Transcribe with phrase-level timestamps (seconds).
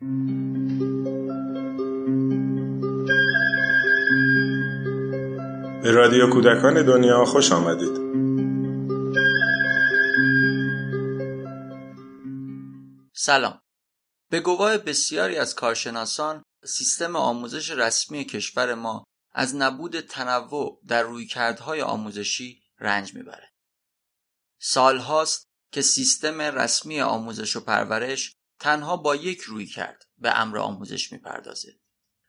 [0.00, 0.06] به
[5.90, 7.96] رادیو کودکان دنیا خوش آمدید
[13.14, 13.60] سلام
[14.30, 21.82] به گواه بسیاری از کارشناسان سیستم آموزش رسمی کشور ما از نبود تنوع در رویکردهای
[21.82, 23.48] آموزشی رنج می‌بره.
[24.60, 31.12] سالهاست که سیستم رسمی آموزش و پرورش تنها با یک روی کرد به امر آموزش
[31.12, 31.80] می‌پردازه.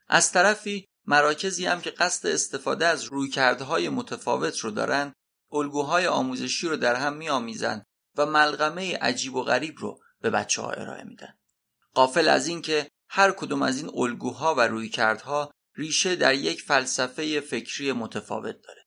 [0.07, 5.13] از طرفی مراکزی هم که قصد استفاده از رویکردهای متفاوت رو دارن
[5.51, 7.85] الگوهای آموزشی رو در هم میآمیزند
[8.17, 11.33] و ملغمه عجیب و غریب رو به بچه ها ارائه میدن.
[11.93, 17.91] قافل از اینکه هر کدوم از این الگوها و رویکردها ریشه در یک فلسفه فکری
[17.91, 18.85] متفاوت داره.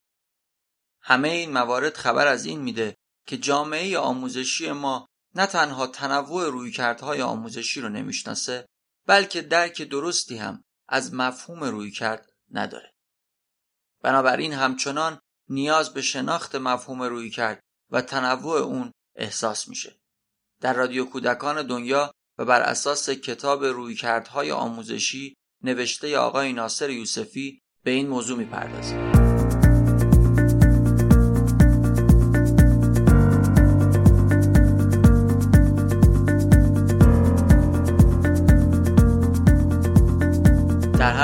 [1.01, 7.23] همه این موارد خبر از این میده که جامعه آموزشی ما نه تنها تنوع رویکردهای
[7.23, 8.67] آموزشی رو نمی‌شناسه
[9.07, 12.95] بلکه درک درستی هم از مفهوم رویکرد نداره.
[14.03, 19.97] بنابراین همچنان نیاز به شناخت مفهوم رویکرد و تنوع اون احساس میشه.
[20.61, 27.91] در رادیو کودکان دنیا و بر اساس کتاب رویکردهای آموزشی نوشته آقای ناصر یوسفی به
[27.91, 29.24] این موضوع می‌پردازیم.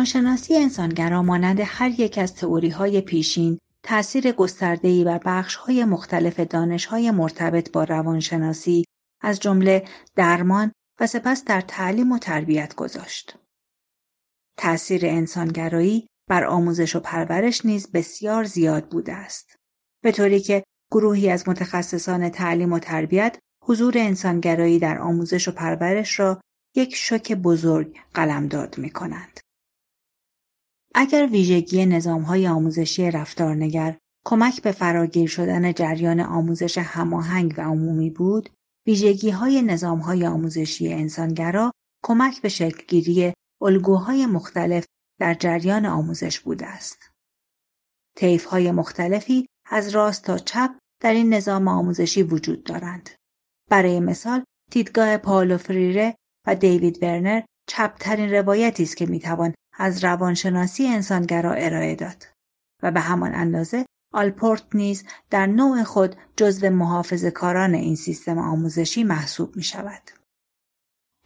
[0.00, 7.10] روانشناسی انسانگرا مانند هر یک از تئوری های پیشین تأثیر گسترده‌ای بر بخش‌های مختلف دانش‌های
[7.10, 8.84] مرتبط با روانشناسی
[9.20, 9.84] از جمله
[10.16, 13.36] درمان و سپس در تعلیم و تربیت گذاشت.
[14.56, 19.56] تأثیر انسانگرایی بر آموزش و پرورش نیز بسیار زیاد بوده است.
[20.02, 26.20] به طوری که گروهی از متخصصان تعلیم و تربیت حضور انسانگرایی در آموزش و پرورش
[26.20, 26.40] را
[26.76, 29.40] یک شوک بزرگ قلمداد می کنند.
[30.94, 38.50] اگر ویژگی نظامهای آموزشی رفتارنگر کمک به فراگیر شدن جریان آموزش هماهنگ و عمومی بود،
[38.86, 39.62] ویژگی های
[40.26, 41.72] آموزشی انسانگرا
[42.04, 44.86] کمک به شکلگیری الگوهای مختلف
[45.20, 47.10] در جریان آموزش بوده است.
[48.16, 50.70] طیف های مختلفی از راست تا چپ
[51.02, 53.10] در این نظام آموزشی وجود دارند.
[53.70, 60.86] برای مثال دیدگاه پاولو فریره و دیوید ورنر چپترین روایتی است که می‌توان از روانشناسی
[60.86, 62.26] انسانگرا ارائه داد
[62.82, 69.04] و به همان اندازه آلپورت نیز در نوع خود جزو محافظ کاران این سیستم آموزشی
[69.04, 70.02] محسوب می شود.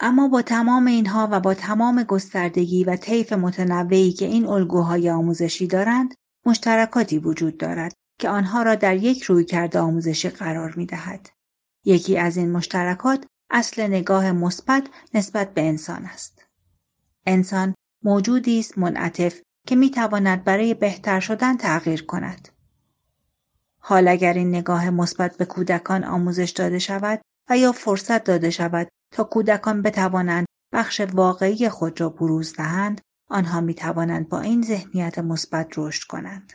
[0.01, 5.67] اما با تمام اینها و با تمام گستردگی و طیف متنوعی که این الگوهای آموزشی
[5.67, 6.15] دارند
[6.47, 11.31] مشترکاتی وجود دارد که آنها را در یک رویکرد آموزشی قرار می دهد.
[11.85, 16.47] یکی از این مشترکات اصل نگاه مثبت نسبت به انسان است.
[17.27, 17.74] انسان
[18.05, 22.49] موجودی است منعطف که می تواند برای بهتر شدن تغییر کند.
[23.79, 27.21] حال اگر این نگاه مثبت به کودکان آموزش داده شود
[27.51, 33.61] و یا فرصت داده شود تا کودکان بتوانند بخش واقعی خود را بروز دهند آنها
[33.61, 36.53] می توانند با این ذهنیت مثبت رشد کنند.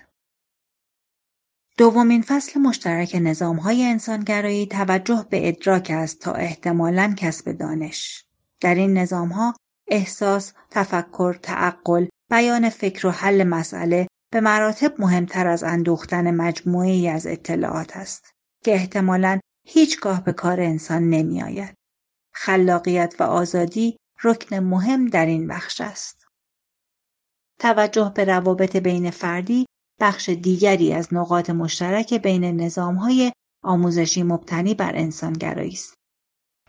[1.77, 8.25] دومین فصل مشترک نظام های انسانگرایی توجه به ادراک است تا احتمالاً کسب دانش.
[8.61, 9.55] در این نظام ها
[9.89, 17.27] احساس، تفکر، تعقل، بیان فکر و حل مسئله به مراتب مهمتر از اندوختن مجموعی از
[17.27, 18.31] اطلاعات است
[18.63, 21.75] که احتمالاً هیچگاه به کار انسان نمی آید.
[22.33, 26.25] خلاقیت و آزادی رکن مهم در این بخش است.
[27.59, 29.65] توجه به روابط بین فردی
[29.99, 33.31] بخش دیگری از نقاط مشترک بین نظامهای
[33.63, 35.93] آموزشی مبتنی بر انسانگرایی است.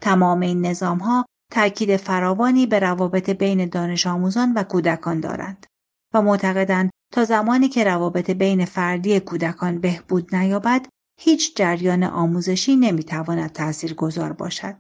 [0.00, 5.66] تمام این نظامها تأکید فراوانی به روابط بین دانش آموزان و کودکان دارند
[6.14, 10.86] و معتقدند تا زمانی که روابط بین فردی کودکان بهبود نیابد
[11.20, 14.76] هیچ جریان آموزشی نمی‌تواند تأثیر گذار باشد.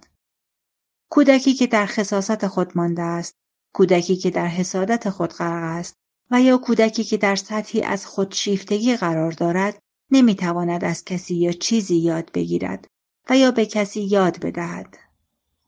[1.10, 3.34] کودکی که در خصاصت خود مانده است
[3.74, 5.94] کودکی که در حسادت خود غرق است
[6.30, 9.78] و یا کودکی که در سطحی از خودشیفتگی قرار دارد
[10.10, 12.86] نمی‌تواند از کسی یا چیزی یاد بگیرد
[13.30, 15.09] و یا به کسی یاد بدهد.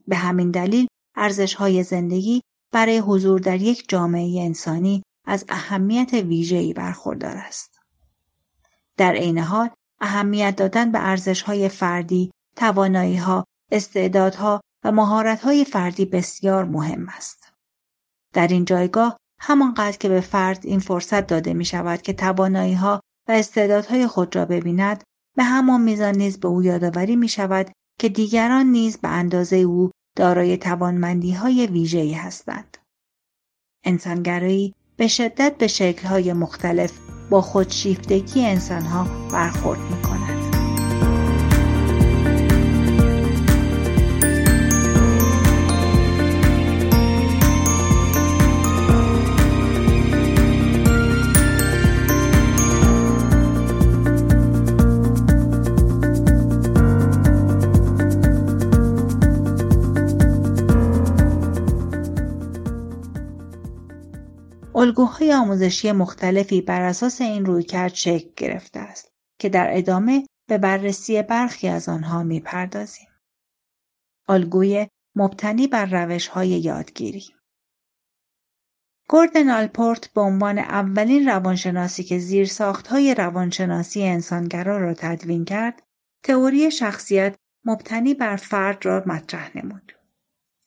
[0.07, 6.73] به همین دلیل ارزش های زندگی برای حضور در یک جامعه انسانی از اهمیت ویژه‌ای
[6.73, 7.81] برخوردار است.
[8.97, 9.71] در عین حال
[10.01, 17.09] اهمیت دادن به ارزش های فردی، توانایی ها، استعدادها و مهارت های فردی بسیار مهم
[17.09, 17.53] است.
[18.33, 23.01] در این جایگاه همانقدر که به فرد این فرصت داده می شود که توانایی ها
[23.29, 25.05] و استعدادهای خود را ببیند
[25.37, 27.71] به همان میزان نیز به او یادآوری می شود
[28.03, 32.79] که دیگران نیز به اندازه او دارای توانمندی های ویژه‌ای هستند.
[33.85, 36.93] انسانگرایی به شدت به شکل‌های مختلف
[37.31, 40.32] با خودشیفتگی انسانها برخورد می‌کند.
[64.83, 71.23] الگوهای آموزشی مختلفی بر اساس این رویکرد شکل گرفته است که در ادامه به بررسی
[71.23, 73.09] برخی از آنها می‌پردازیم.
[74.29, 74.87] الگوی
[75.17, 77.25] مبتنی بر روش های یادگیری
[79.09, 82.51] گوردن آلپورت به عنوان اولین روانشناسی که زیر
[82.91, 85.83] های روانشناسی انسانگرا را تدوین کرد،
[86.23, 89.93] تئوری شخصیت مبتنی بر فرد را مطرح نمود.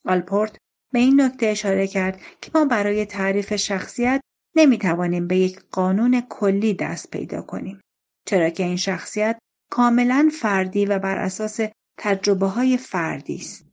[0.05, 0.57] آلپورت
[0.93, 4.21] به این نکته اشاره کرد که ما برای تعریف شخصیت
[4.55, 7.81] نمی توانیم به یک قانون کلی دست پیدا کنیم.
[8.25, 9.39] چرا که این شخصیت
[9.71, 11.59] کاملا فردی و بر اساس
[11.99, 13.65] تجربه های فردی است.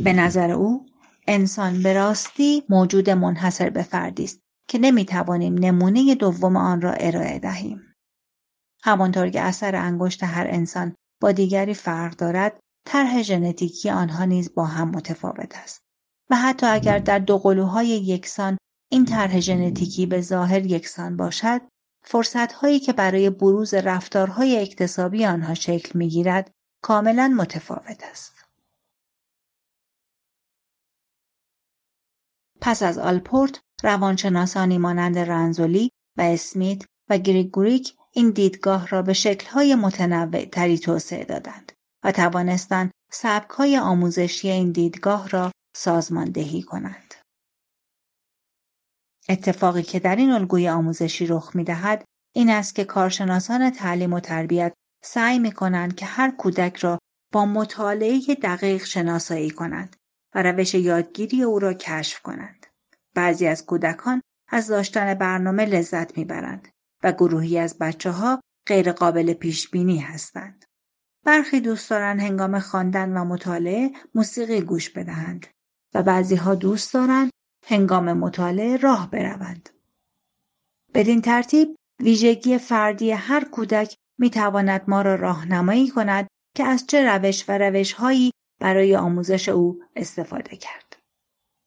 [0.00, 0.86] به نظر او
[1.26, 6.92] انسان به راستی موجود منحصر به فردی است که نمی توانیم نمونه دوم آن را
[6.92, 7.94] ارائه دهیم.
[8.82, 14.64] همانطور که اثر انگشت هر انسان با دیگری فرق دارد، طرح ژنتیکی آنها نیز با
[14.64, 15.82] هم متفاوت است.
[16.30, 18.58] و حتی اگر در دو قلوهای یکسان
[18.92, 21.60] این طرح ژنتیکی به ظاهر یکسان باشد
[22.04, 26.50] فرصتهایی که برای بروز رفتارهای اکتسابی آنها شکل می‌گیرد
[26.82, 28.44] کاملا متفاوت است.
[32.60, 39.74] پس از آلپورت روانشناسانی مانند رنزولی و اسمیت و گریگوریک این دیدگاه را به شکلهای
[39.74, 41.72] متنوع تری توسعه دادند
[42.04, 47.14] و توانستند سبکهای آموزشی این دیدگاه را سازماندهی کنند.
[49.28, 54.20] اتفاقی که در این الگوی آموزشی رخ می دهد این است که کارشناسان تعلیم و
[54.20, 54.72] تربیت
[55.02, 56.98] سعی می کنند که هر کودک را
[57.32, 59.96] با مطالعه دقیق شناسایی کنند
[60.34, 62.66] و روش یادگیری او را کشف کنند.
[63.14, 66.68] بعضی از کودکان از داشتن برنامه لذت می‌برند
[67.02, 70.64] و گروهی از بچه ها غیر قابل پیش بینی هستند.
[71.24, 75.46] برخی دوست دارند هنگام خواندن و مطالعه موسیقی گوش بدهند
[75.94, 77.30] و بعضیها دوست دارند
[77.66, 79.70] هنگام مطالعه راه بروند.
[80.94, 86.26] بدین ترتیب ویژگی فردی هر کودک می تواند ما را راهنمایی کند
[86.56, 90.96] که از چه روش و روشهایی برای آموزش او استفاده کرد.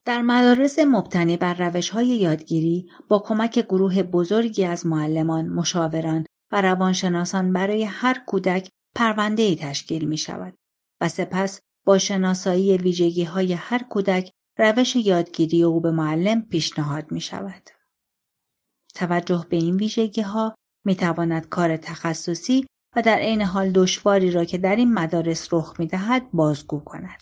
[0.06, 6.62] در مدارس مبتنی بر روش های یادگیری با کمک گروه بزرگی از معلمان، مشاوران و
[6.62, 10.54] روانشناسان برای هر کودک پرونده تشکیل می شود
[11.02, 17.22] و سپس با شناسایی ویژگی های هر کودک روش یادگیری او به معلم پیشنهاد می
[17.22, 17.70] شود.
[18.96, 24.46] توجه به این ویژگی ها می تواند کار تخصصی و در عین حال دشواری را
[24.46, 27.22] که در این مدارس رخ می دهد بازگو کند.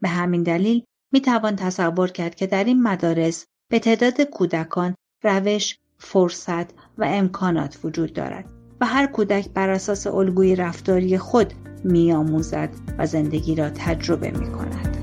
[0.00, 5.78] به همین دلیل می توان تصور کرد که در این مدارس به تعداد کودکان روش،
[5.98, 13.06] فرصت و امکانات وجود دارد و هر کودک بر اساس الگوی رفتاری خود میآموزد و
[13.06, 15.01] زندگی را تجربه می کند.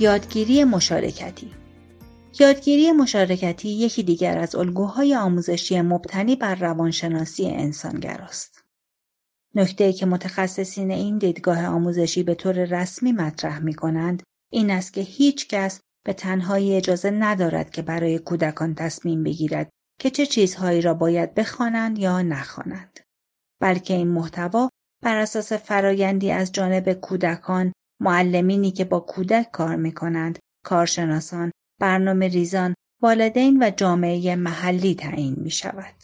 [0.00, 1.54] یادگیری مشارکتی
[2.40, 8.64] یادگیری مشارکتی یکی دیگر از الگوهای آموزشی مبتنی بر روانشناسی انسانگراست.
[9.54, 15.00] نکته که متخصصین این دیدگاه آموزشی به طور رسمی مطرح می کنند این است که
[15.00, 20.94] هیچ کس به تنهایی اجازه ندارد که برای کودکان تصمیم بگیرد که چه چیزهایی را
[20.94, 23.00] باید بخوانند یا نخوانند.
[23.60, 24.68] بلکه این محتوا
[25.02, 32.28] بر اساس فرایندی از جانب کودکان، معلمینی که با کودک کار می کنند، کارشناسان، برنامه
[32.28, 35.94] ریزان، والدین و جامعه محلی تعیین می شود.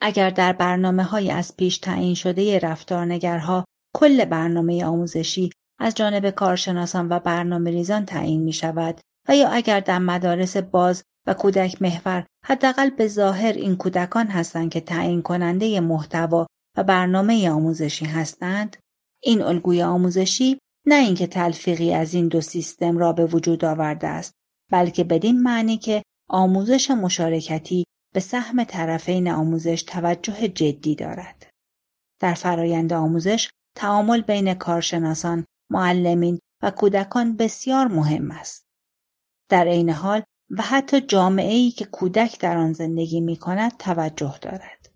[0.00, 3.64] اگر در برنامه های از پیش تعیین شده رفتارنگرها
[3.94, 5.50] کل برنامه آموزشی
[5.80, 11.02] از جانب کارشناسان و برنامه ریزان تعیین می شود و یا اگر در مدارس باز
[11.26, 17.50] و کودک محور حداقل به ظاهر این کودکان هستند که تعیین کننده محتوا و برنامه
[17.50, 18.76] آموزشی هستند
[19.22, 24.32] این الگوی آموزشی نه اینکه تلفیقی از این دو سیستم را به وجود آورده است
[24.70, 31.46] بلکه بدین معنی که آموزش مشارکتی به سهم طرفین آموزش توجه جدی دارد.
[32.20, 38.64] در فرایند آموزش تعامل بین کارشناسان معلمین و کودکان بسیار مهم است.
[39.48, 44.38] در عین حال و حتی جامعه ای که کودک در آن زندگی می کند توجه
[44.42, 44.90] دارد.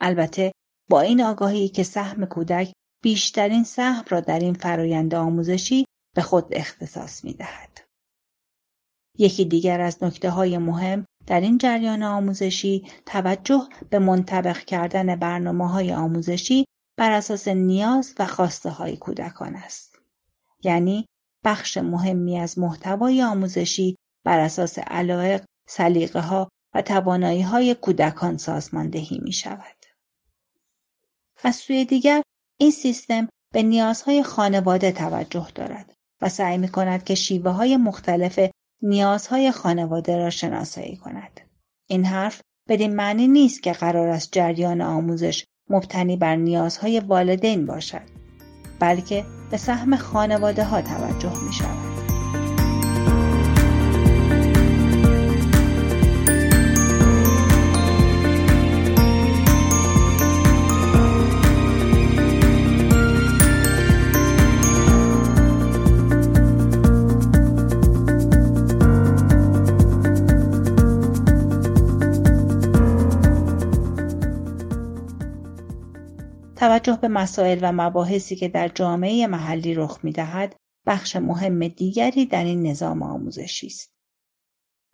[0.00, 0.52] البته
[0.90, 2.72] با این آگاهی که سهم کودک
[3.06, 7.80] بیشترین سهم را در این فرایند آموزشی به خود اختصاص می دهد.
[9.18, 15.68] یکی دیگر از نکته های مهم در این جریان آموزشی توجه به منطبق کردن برنامه
[15.68, 16.64] های آموزشی
[16.96, 19.98] بر اساس نیاز و خواسته های کودکان است.
[20.64, 21.06] یعنی
[21.44, 29.18] بخش مهمی از محتوای آموزشی بر اساس علایق، سلیقه ها و توانایی های کودکان سازماندهی
[29.22, 29.76] می شود.
[31.44, 32.22] از سوی دیگر
[32.58, 38.40] این سیستم به نیازهای خانواده توجه دارد و سعی می کند که شیوه های مختلف
[38.82, 41.40] نیازهای خانواده را شناسایی کند.
[41.88, 48.02] این حرف بدین معنی نیست که قرار است جریان آموزش مبتنی بر نیازهای والدین باشد
[48.80, 51.95] بلکه به سهم خانواده ها توجه می شود.
[77.06, 82.66] به مسائل و مباحثی که در جامعه محلی رخ دهد بخش مهم دیگری در این
[82.66, 83.90] نظام آموزشی است.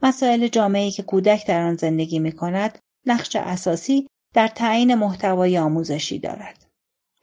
[0.03, 6.19] مسائل جامعه‌ای که کودک در آن زندگی می کند نقش اساسی در تعیین محتوای آموزشی
[6.19, 6.67] دارد.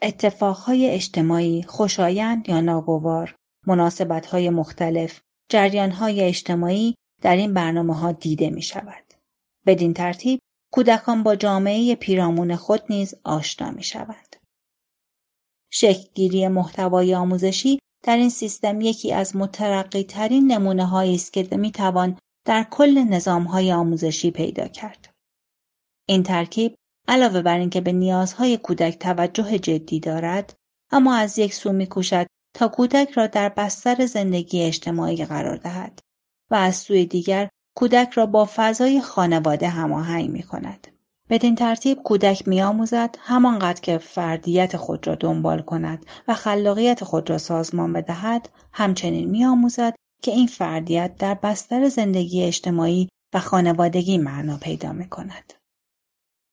[0.01, 3.35] اتفاقهای اجتماعی خوشایند یا ناگوار،
[3.67, 9.13] مناسبتهای مختلف، جریانهای اجتماعی در این برنامه ها دیده می شود.
[9.65, 10.39] بدین ترتیب
[10.73, 14.28] کودکان با جامعه پیرامون خود نیز آشنا می شوند.
[15.71, 21.71] شکلگیری محتوای آموزشی در این سیستم یکی از مترقی ترین نمونه هایی است که می
[21.71, 25.09] توان در کل نظام های آموزشی پیدا کرد.
[26.07, 26.75] این ترکیب
[27.07, 30.55] علاوه بر اینکه به نیازهای کودک توجه جدی دارد
[30.91, 35.99] اما از یک سو میکوشد تا کودک را در بستر زندگی اجتماعی قرار دهد
[36.51, 40.87] و از سوی دیگر کودک را با فضای خانواده هماهنگ می کند.
[41.29, 47.37] بدین ترتیب کودک میآموزد همانقدر که فردیت خود را دنبال کند و خلاقیت خود را
[47.37, 54.93] سازمان بدهد همچنین میآموزد که این فردیت در بستر زندگی اجتماعی و خانوادگی معنا پیدا
[54.93, 55.53] می کند.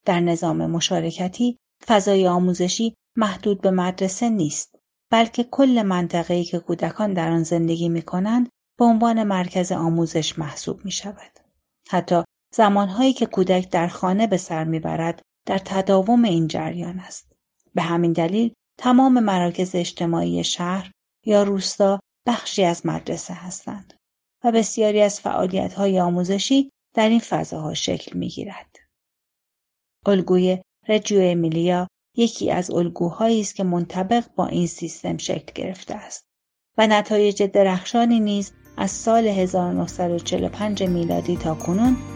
[0.04, 1.56] در نظام مشارکتی
[1.86, 4.78] فضای آموزشی محدود به مدرسه نیست
[5.10, 10.84] بلکه کل منطقه‌ای که کودکان در آن زندگی می کنند به عنوان مرکز آموزش محسوب
[10.84, 11.38] می شود.
[11.88, 12.22] حتی
[12.56, 17.32] زمانهایی که کودک در خانه به سر می‌برد در تداوم این جریان است.
[17.74, 20.90] به همین دلیل تمام مراکز اجتماعی شهر
[21.26, 23.94] یا روستا بخشی از مدرسه هستند
[24.44, 28.76] و بسیاری از فعالیت های آموزشی در این فضاها شکل می گیرد.
[30.06, 30.58] الگوی
[30.88, 36.24] رجیو امیلیا یکی از الگوهایی است که منطبق با این سیستم شکل گرفته است
[36.78, 42.15] و نتایج درخشانی نیز از سال 1945 میلادی تا کنون